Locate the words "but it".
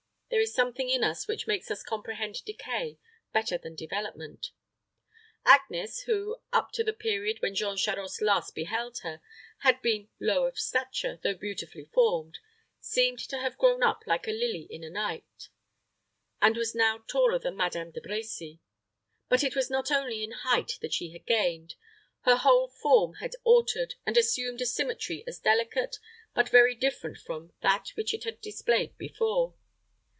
19.27-19.53